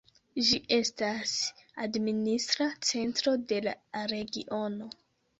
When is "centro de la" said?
2.91-3.75